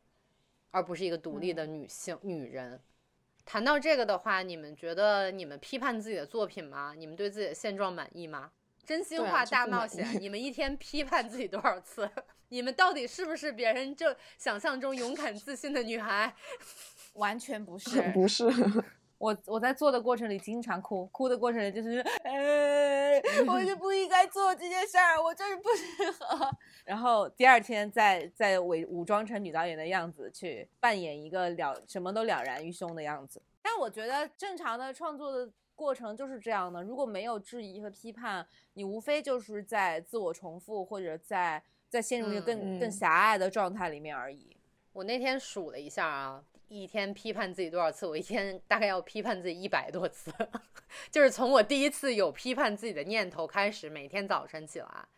[0.70, 2.80] 而不是一个独立的女性女人。
[3.44, 6.94] 谈到这个的话，你们觉得你们批判自己的作品吗？
[6.96, 8.52] 你们对自己的现状满意吗？
[8.86, 12.08] 真心话大冒险，你们一天批判自己多少次？
[12.48, 16.34] 你们到底是不是别人就想象中勇敢自信的女孩？
[17.14, 18.44] 完全不是， 不是。
[19.20, 26.50] 我我在做的过程里经常哭，哭的过程里就是，呃，我就 不应该做这件事儿，我就是不适合。
[26.86, 33.42] 然后第二天再再伪武装成女导演的样子去扮演一个了什么都了然于胸的样子。
[33.60, 44.56] 但我觉得正常的创作的过程就是这样的，如果没有质疑和批判，你无非就是在自我重复或者在在陷入一个更更狭隘的状态里面而已。
[44.94, 46.42] 我那天数了一下啊。
[46.78, 48.06] 一天批判自己多少次？
[48.06, 50.32] 我一天大概要批判自己一百多次，
[51.10, 55.08] 就是从我第一次有批判自己的念头开始，每天早晨起来。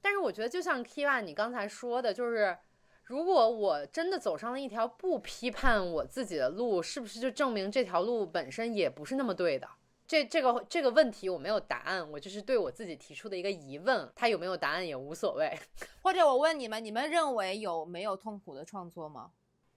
[0.00, 2.56] 但是我觉得，就像 Kiva 你刚才说的，就是
[3.04, 9.68] 如果我真的走上了一条不批判我自己的路，是不是就证明这条路本身也不是那么对的？
[10.06, 15.58] 这这个这个问题我没有答案，我就是对我自己提出的一个疑问，他有没有答案也无所谓。
[16.02, 19.32] 或者我问你们，你们认为有没有痛苦的创作吗？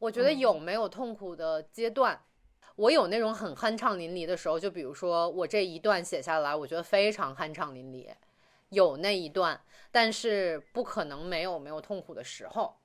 [0.05, 2.21] 我觉得有没有痛苦的阶段，
[2.75, 8.13] 我有那种很酣畅淋漓的时候，就比如说我这一段写下来，我觉得非常酣畅淋漓，
[8.69, 9.59] 有那一段，
[9.91, 12.75] 但是不可能没有没有痛苦的时候。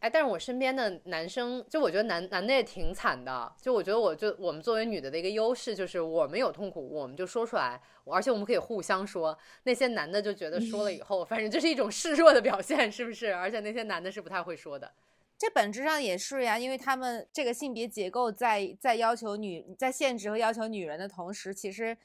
[0.00, 9.38] 哎，但是我身边的男生，就我觉得男男的也挺惨的，就我觉得我就我们作为女的的一个优势就是我们有痛苦，我们就说出来，而且我们可以互相说。
[9.62, 13.32] 那些男的就觉得说了以后，反正就是一种示弱的表现，是不是？
[13.32, 14.90] 而且那些男的是不太会说的。
[15.40, 21.96] 这本质上也是呀，因为他们这个性别结构在在要求女在限制和要求女人的同时，其实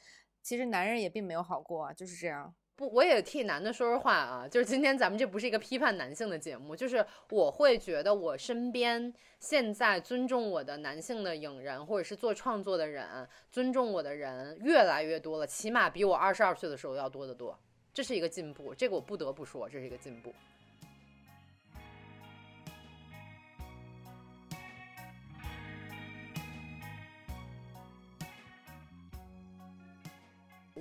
[0.42, 2.56] 其实男人也并没有好过啊，就是这样。
[2.78, 17.60] 不，我也替男的说说话啊，就是今天咱们这不是一个批判男性的节目，就是我会觉得我身边现在尊重我的男性的影人或者是做创作的人，尊重我的人越来越多了，起码比我二十二岁的时候要多得多，
[17.94, 20.34] 这是一个进步，这个我不得不说，这是一个进步。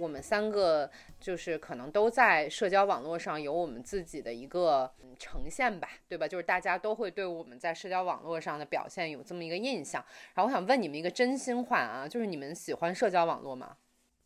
[0.05, 6.29] 我们三个就是可能都在社交网络上有我们自己的一个呈现吧，对吧？
[6.29, 10.05] 就是大家都会对我们在社交网络上的表现有这么一个印象。
[10.35, 13.79] 然后我想问你们一个真心话啊，就是你们喜欢社交网络吗？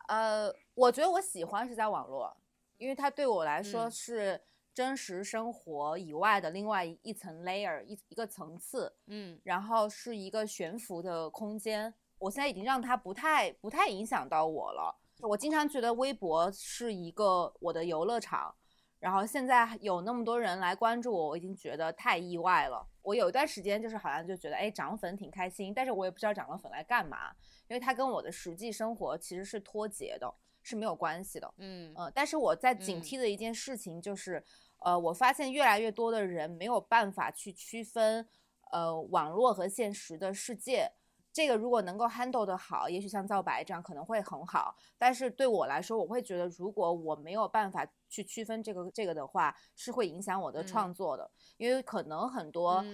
[0.09, 2.37] 呃，我觉得我喜欢社交网络，
[2.79, 4.41] 因为它对我来说是
[4.75, 8.93] 真实生活以外的另外一层 layer，一一个层次。
[9.07, 11.95] 嗯，然后是一个悬浮的空间。
[12.19, 14.93] 我现在已经让它不太不太影响到我了。
[15.23, 18.55] 我经常觉得微博是一个我的游乐场，
[19.01, 22.87] 然后现在有那么多人来关注我，我已经觉得太意外了。
[23.03, 27.33] 我有一段时间就是好像就觉得，哎，涨粉挺开心，但是我也不知道涨了粉来干嘛，
[27.69, 31.53] 因为它跟我的实际生活其实是脱节的，是没有关系的。
[31.59, 34.45] 嗯呃，但是我在警惕的一件事情就是，
[34.79, 38.29] 呃，我发现越来越多的人没有办法去区分，
[38.71, 40.93] 呃，网络和现实的世界。
[41.39, 44.75] 这个如果能够 handle 的好，也许像造白这样可能会很好。
[44.99, 51.31] 但是对我来说，我会觉得如果我没有办法去区分这个这个的话，是会影响我的创作的。
[51.57, 52.85] 因为可能很多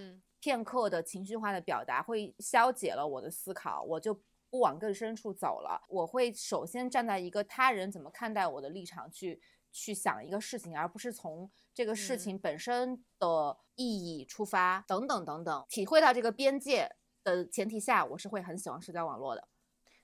[0.40, 4.12] 片刻的情绪化的表达会消解了我的思考，我就
[4.50, 5.82] 不往更深处走了。
[5.88, 9.40] 我会首先站在一个他人怎么看待我的立场去
[9.72, 16.94] 去想一个事情，而不是从这个事情本身的意义出发，等等等等，体会到这个边界。
[17.24, 19.48] 的前提下，我是会很喜欢社交网络的。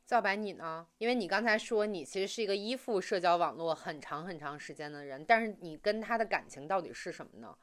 [0.07, 0.89] 赵白，你呢？
[0.99, 7.55] 因为你刚才说你其实是一个依附社交网络很长很长时间的人，但是你跟他的感情到底是什么呢？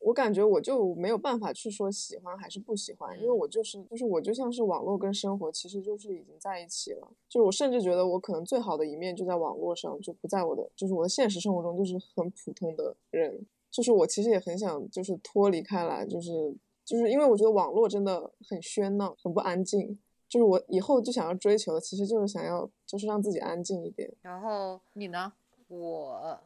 [0.00, 16.54] 我感觉我就没有办法去说喜欢还是不喜欢，因为我就是就是我就像是网络跟生活其实就是已经在一起了，就是我甚至觉得我可能最好的一面就在网络上，就不在我的就是我的现实生活中就是很普通的人，就是我其实也很想就是脱离开来，就是
[16.84, 24.12] 就是因为我觉得网络真的很喧闹，很不安静，就是我以后就想要追求的其实就是想要就是让自己安静一点。
[24.20, 25.32] 然后你呢？
[25.68, 26.40] 我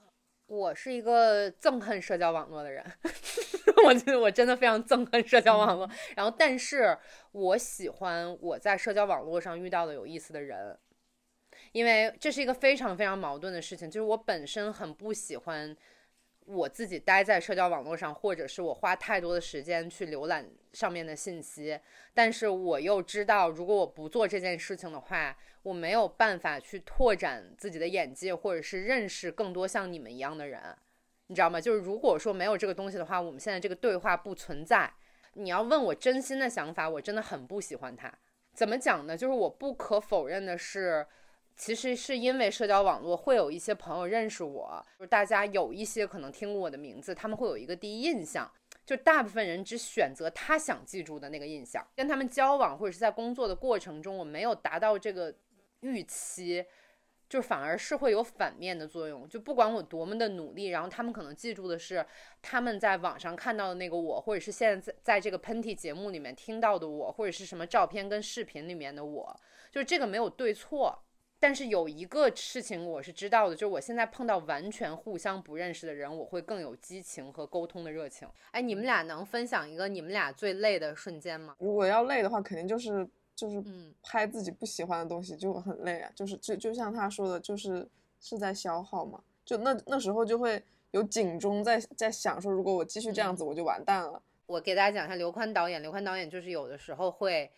[0.47, 2.85] 我是一个憎恨社交网络的人，
[3.85, 5.91] 我觉得我真的非常憎恨社交网络。
[6.15, 6.97] 然后，但是
[7.33, 10.79] 我喜欢我在社交网络上遇到的有意思的人，
[11.73, 15.77] 因为这是一个非常非常矛盾的事情，就是我本身很不喜欢。
[16.49, 21.79] 我自己待在社交网络上，或者是我花太多的时间去浏览上面的信息，
[22.15, 30.75] 但是我又知道，如果我不做这件事情的话，我没有办法去拓展自己的眼界，或者是认识更多像你们一样的人，
[31.27, 31.61] 你知道吗？
[31.61, 34.91] 就是如果说没有这个东西的话，我们现在这个对话不存在。
[35.35, 38.11] 你要问我真心的想法，我真的很不喜欢它。
[38.55, 39.15] 怎么讲呢？
[39.15, 41.07] 就是我不可否认的是。
[41.59, 48.49] 其实是因为社交网络会有一些朋友认识我，就是大家有一些可能听过我的名字，他们会有一个第一印象，
[48.87, 51.85] 就大部分人只选择他想记住的那个印象。
[51.97, 55.35] 跟他们交往或者是在工作的过程中，我没有达到这个
[55.81, 56.65] 预期，
[57.29, 59.29] 就反而是会有反面的作用。
[59.29, 62.07] 就不管我多么的努力，然后他们可能记住的是
[62.41, 69.41] 他们在网上看到的那个我，或者是现在在在这个喷嚏节目里面听到的我，或者是什么照片跟视频里面的我，
[69.73, 70.97] 就是这个没有对错。
[71.41, 78.27] 但是有一个事情我是知道的，就是我现在碰到完全互相不认识的人，我会更有激情和沟通的热情。
[78.51, 81.55] 哎，你们俩能分享一个你们俩最累的瞬间吗？
[81.61, 83.63] 如果要累的话，肯定就是就是
[84.03, 89.23] 拍自己不喜欢的东西就很累啊，就是就就像他说的，就是是在消耗嘛。
[89.45, 90.61] 就那那时候就会
[90.91, 94.21] 有警钟在在想说，如果我继续这样子，我就完蛋了。
[94.47, 97.49] 我给大家讲一下刘宽导演，刘宽导演就是有的时候会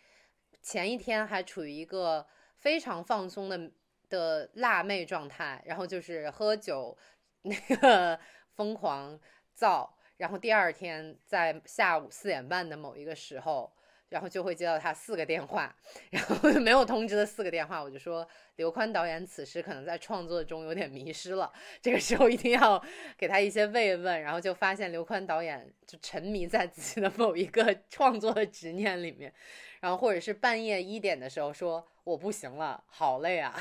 [0.61, 2.23] 前一天还处于一个。
[2.61, 3.71] 非常放松的
[4.07, 6.97] 的辣妹状态，然后就是喝酒，
[7.41, 8.17] 那个
[8.55, 9.19] 疯狂
[9.53, 13.71] 造，然后第二天在下午四点半的某一个时候。
[14.11, 15.73] 然后就会接到他四个电话，
[16.11, 21.49] 然后没有通知的四个电话，我就说刘宽导演此时可能在创作中有点迷失了，
[21.81, 22.83] 这个时候一定要
[23.17, 24.21] 给他一些慰问。
[24.21, 29.33] 然后就发现刘宽导演就沉迷在自己的某一个创作的执念里面，
[29.81, 33.53] 然后或者是半夜一点的时候说我不行了，好累啊。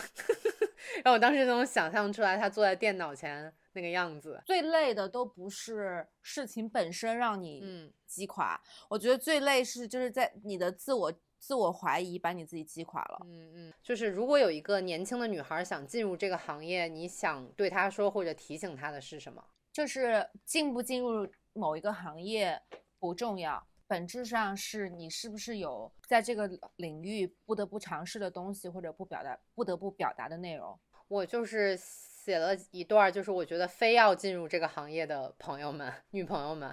[1.03, 3.53] 然后我当时就能想象出来他坐在电脑前。
[3.73, 13.21] 那个样子，最累的都不是事情本身让你嗯击垮，我觉得最累是就是在你的自我自我怀疑把你自己击垮了。
[13.27, 19.41] 嗯嗯，就是如果有一个年轻的女孩想进入这个行业，你想对她说或者提醒她的是什么？
[19.73, 22.61] 就是进不进入某一个行业
[22.99, 30.79] 不重要，本质上是你是不是有在这个领域不得不尝试的东西或者不表达不得不表达的内容。
[31.09, 31.77] 我就是。
[32.23, 36.71] 写了一段，就是我觉得非要进入这个行业的朋友们、女朋友们，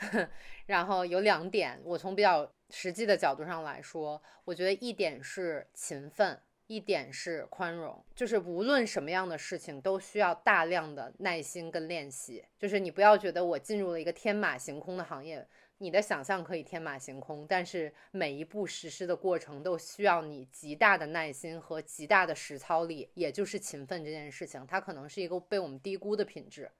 [0.64, 15.46] 然后有两点，我从比较实际的角度上来说，我觉得一点是勤奋，一点是宽容，就是无论什么样的事情都需要大量的耐心跟练习，就是你不要觉得我进入了一个天马行空的行业。
[15.78, 26.70] 你的想象可以天马行空，但是每一步实施的过程都需要你极大的耐心和极大的实操力，也就是勤奋这件事情，它可能是一个被我们低估的品质。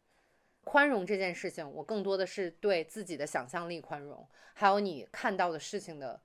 [0.65, 6.19] 宽容这件事情，我更多的是对自己的想象力宽容，还有你看到的事情的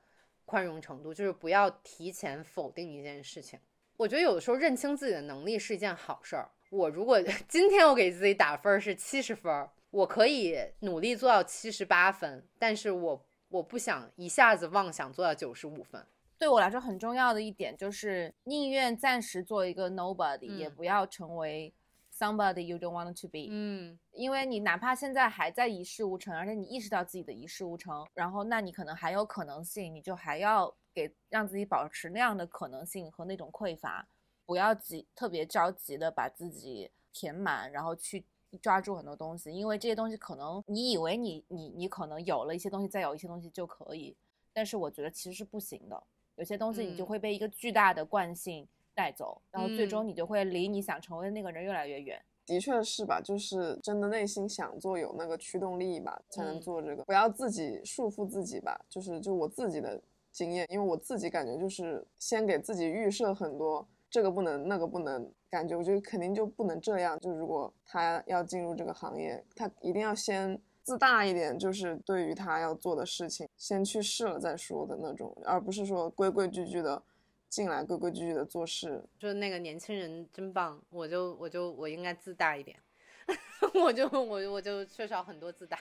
[0.46, 3.60] 宽容程度，就是不要提前否定一件事情。
[3.98, 6.50] 我觉得有的时候认清自己的能力是一件好事儿。
[6.70, 9.70] 我如果 今天我给自己打分是七十分儿。
[9.92, 16.06] 我可以努力做到七十八分，但是我我不想一下子妄想做到九十五分。
[16.38, 21.74] 对我来说很重要的一点就是，宁愿暂时做一个 nobody，也不要成为
[22.12, 23.48] somebody you don't want to be。
[23.50, 34.08] 嗯，因为你哪怕现在还在一事无成，而且你意识到自己的一事无成，然后那你可能还有可能性，你就还要给让自己保持那样的可能性和那种匮乏，
[34.46, 38.24] 不要急，特别着急的把自己填满，然后去。
[38.58, 44.16] 抓住很多东西，因为这些东西可能你以为你你你可能有了一些东西，再有一些东西就可以，
[44.54, 46.04] 但是我觉得其实是不行的。
[46.36, 52.20] 有些东西你就会被一个巨大的惯性带走，然后最终你就会离你想成为的那个人越来越远。
[52.46, 53.22] 的确是吧？
[53.22, 57.04] 就是真的内心想做，有那个驱动力吧，才能做这个。
[57.06, 58.84] 不要自己束缚自己吧。
[58.90, 63.88] 就是就我自己的经验，因为我自己感觉就是先给自己预设很多。
[64.10, 67.20] 这个不能，那个不能，感觉我觉得肯定就不能这样。
[67.20, 77.04] 就如果他要进入这个行业，他一定要先自大一点，就是对于他要做的事情，先去试了再说的那种，而不是说规规矩矩的
[77.50, 79.04] 进来，规规矩矩的做事。
[79.20, 82.80] 就那个年轻人真棒，我就我就我应该自大一点，
[83.76, 85.78] 我就我我就缺少很多自大。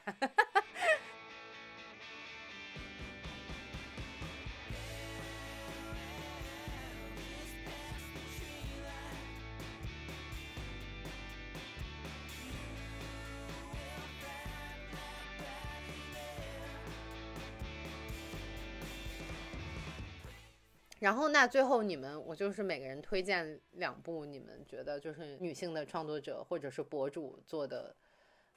[21.01, 27.97] 然后那最后你们，我就是每个人推荐两部你们觉得就是女性的创作者或者是博主做的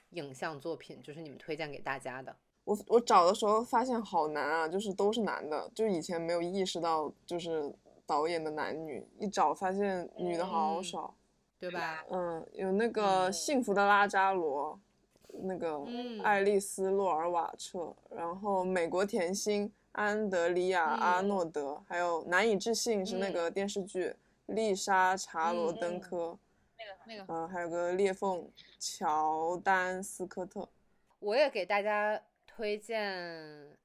[0.09, 2.35] 影像作品，就是你们推荐给大家的。
[2.65, 7.73] 我我找的时候发现好难啊，就是都是男的，就以前没有意识到就是
[8.05, 11.15] 导演的男女，一找发现女的好少，
[11.57, 12.05] 对吧？
[12.09, 14.77] 嗯，有那个幸福的拉扎罗，
[15.29, 15.81] 那个
[16.21, 19.71] 爱丽丝洛尔瓦彻，然后美国甜心。
[19.93, 24.13] 安德里亚·阿诺德，还有难以置信是那个电视剧，
[24.47, 26.37] 丽莎·查罗登科，
[26.77, 30.67] 那个那个，嗯，还有个裂缝，乔丹·斯科特。
[31.19, 33.77] 我也给大家推荐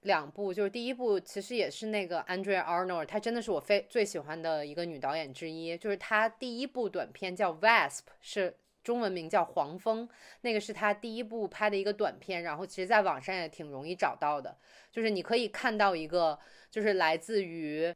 [0.00, 8.56] 两部，就是第一部其实也是那个 Andrea Arnold，她真的是我非最喜欢的一个女导演之一，就是她第一部短片叫 Wasp，是。
[8.90, 10.08] 中文名叫黄蜂，
[10.40, 14.56] 那个是他第一部拍的一个短片，然后其实在网上也挺容易找到的，
[14.90, 16.36] 就是你可以看到一个，
[16.68, 17.94] 就是来自于。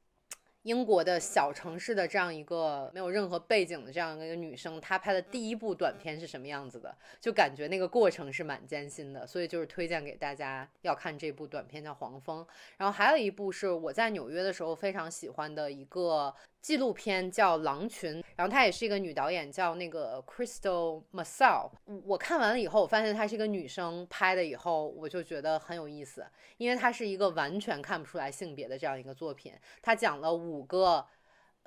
[0.64, 6.96] 英国的小城市的这样一个没有任何背景的这样一个女生，她拍的第一部短片是什么样子的？
[7.20, 12.42] 就感觉那个过程是蛮艰辛的，所以就是推荐给大家要看这部短片叫《黄蜂》。
[12.78, 16.34] 然后还有一部是我在纽约的时候非常喜欢的一个
[16.64, 21.70] 纪录片叫《狼群》，然后她也是一个女导演叫那个 Crystal Masao。
[22.06, 29.52] 我看完了以后，我发现她是一个女生拍的，以后我就觉得很有意思，因为她是一个完全看不出来性别的这样一个作品，
[29.82, 30.34] 她讲了。
[30.34, 31.06] 五个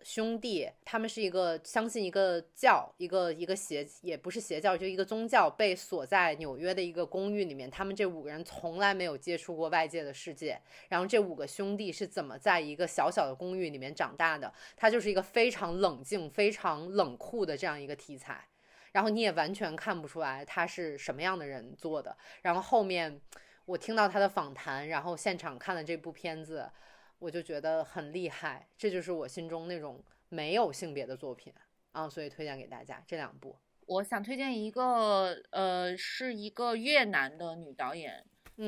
[0.03, 7.69] 兄弟，他们是一个相信一个教，一个一个邪，也不是邪教，就一个宗教，被锁在纽约的一个公寓里面。
[7.69, 10.61] 他们这五个人从来没有接触过外界的世界。
[10.89, 14.53] 然后这五个兄弟是怎么在一个小小的公寓里面长大的？
[14.75, 18.47] 他就是一个非常冷静、非常冷酷的这样一个题材。
[18.91, 22.15] 然后你也完全看不出来他是什么样的人做的。
[22.43, 23.19] 然后后面
[23.65, 26.71] 我听到他的访谈，然后现场看了这部片子。
[27.20, 31.53] 我就觉得很厉害，这就是我心中那种没有性别的作品
[31.91, 33.57] 啊，所以推荐给大家这两部。
[33.88, 38.26] 我想推荐一个，呃，是一个越南的女导演，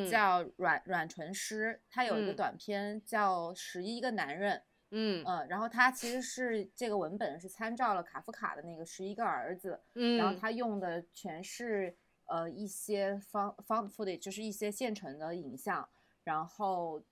[0.10, 4.58] 叫阮阮纯诗，她有一个短片叫《十一个男人》，
[4.92, 11.96] 嗯嗯，然后她其实是这个文本是参照了卡夫卡的那个《十一个儿子》，嗯，然后她用的全是
[12.26, 15.88] 呃一些 found found footage，就是一些现成的影像，
[16.24, 17.04] 然后。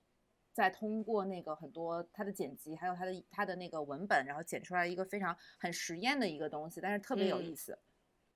[0.58, 7.78] 再通过那个很多他的剪辑，还有他的他的那个文本，然后剪出来一个非常很实验的一个东西，但是特别有意思。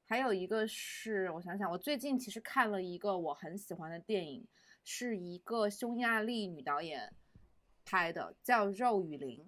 [0.07, 4.47] 还有一个是我想想，我最近其实看了一个我很喜欢的电影，
[4.85, 7.13] 是一个匈牙利女导演
[7.85, 9.41] 拍的，叫《肉与灵》。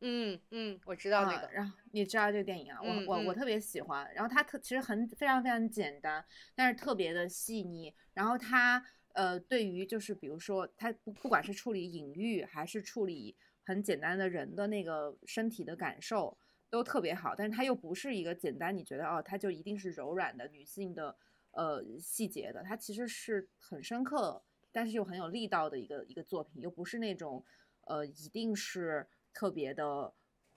[0.00, 1.48] 嗯嗯，我知道那个。
[1.52, 2.80] 然后你知道这个电影啊？
[2.82, 4.12] 我我我特别喜欢。
[4.12, 6.24] 然后它特其实很非常非常简单，
[6.56, 7.94] 但是特别的细腻。
[8.14, 8.84] 然后它。
[9.16, 16.36] 呃，对于就是比如说，他不不管是处理隐喻，还是处理很简单的人的那个身体的感受，
[16.68, 17.34] 都特别好。
[17.34, 21.16] 但是它又不是一个简单，你觉得哦，它就一定是柔软的女性的
[21.52, 27.42] 呃细节的，它其实是很深刻，但是又很有力道的一个一个作品，又不是那种
[27.86, 30.12] 呃一定是特别的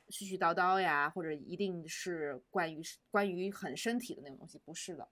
[0.10, 5.08] 絮絮叨叨呀，或者一定是关于关于很身体的那种东西，不是的。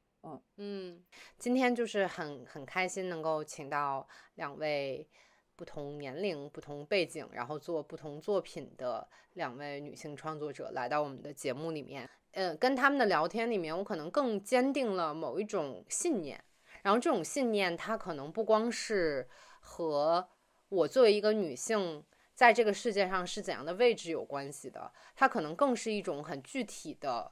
[0.57, 1.01] 嗯，
[1.37, 5.07] 今天就是很很开心能够请到两位
[5.55, 12.09] 不同年龄、不同背景，然后做不同作品的两位女性创作者来到我们的节目里面。
[12.31, 16.43] 嗯，跟他们的聊天里面，我可能更坚定了某一种信念。
[16.83, 19.27] 然后这种信念，它可能不光是
[19.61, 20.27] 和
[20.69, 22.03] 我作为一个女性
[22.33, 27.31] 在这个世界上是怎样的位置有关系的，它可能更是一种很具体的。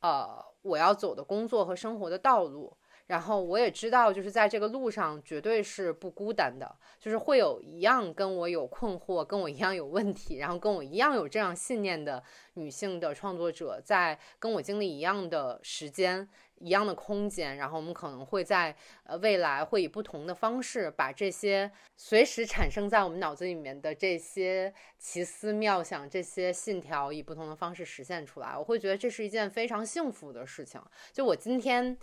[0.00, 12.22] 呃，我要走的工作和生活的道路，然后我也知道，就是在这个路上绝对是不孤单的，就是会有一样跟我有困惑、跟我一样有问题，然后跟我一样有这样信念的
[12.54, 16.28] 女性的创作者，在跟我经历一样的时间，
[16.60, 28.56] 一样的空间，然后我们可能会在呃未来会以不同的方式把这些随时产生在我们脑子里面的这些奇思妙想、这些信条，以不同的方式实现出来。
[28.56, 30.80] 我会觉得这是一件非常幸福的事情。
[31.12, 31.96] 就我今天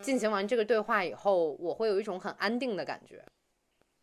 [0.00, 3.24] 进行完这个对话以后，我会有一种很安定的感觉。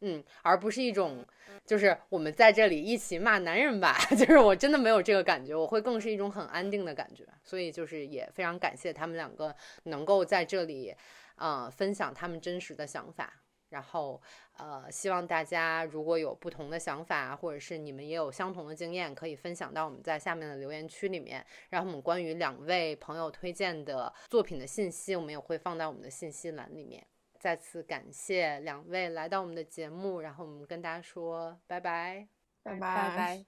[0.07, 1.25] 嗯，而不是一种，
[1.65, 10.95] 就是我们在这里一起骂男人吧， 就是我真的没有这个感觉，我会更是一种很安定的感觉，所以就是也非常感谢他们两个能够在这里，
[11.37, 14.21] 呃，分享他们真实的想法，然后
[14.59, 27.03] 呃，希望大家如果有不同的想法，或者是你们也有相同的经验，可以分享到我们在下面的留言区里面，然后我们关于两位朋友推荐的作品的信息，我们也会放在我们的信息栏里面。
[27.45, 32.27] 再次感谢两位来到我们的节目，然后我们跟大家说拜拜，
[32.63, 33.45] 拜拜拜拜。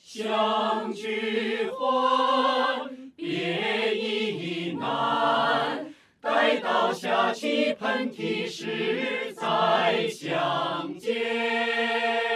[0.00, 5.92] 相聚欢，别亦难。
[6.20, 12.31] 待到下期喷嚏时再相见。